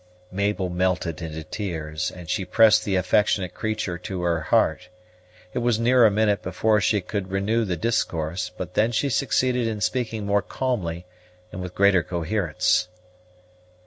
Mabel 0.31 0.69
melted 0.69 1.21
into 1.21 1.43
tears, 1.43 2.09
and 2.09 2.27
she 2.27 2.43
pressed 2.43 2.83
the 2.85 2.95
affectionate 2.95 3.53
creature 3.53 3.99
to 3.99 4.23
her 4.23 4.39
heart. 4.41 4.89
It 5.53 5.59
was 5.59 5.79
near 5.79 6.05
a 6.07 6.09
minute 6.09 6.41
before 6.41 6.81
she 6.81 7.01
could 7.01 7.29
renew 7.29 7.65
the 7.65 7.77
discourse, 7.77 8.49
but 8.57 8.73
then 8.73 8.91
she 8.91 9.09
succeeded 9.09 9.67
in 9.67 9.79
speaking 9.79 10.25
more 10.25 10.41
calmly 10.41 11.05
and 11.51 11.61
with 11.61 11.75
greater 11.75 12.01
coherence. 12.01 12.87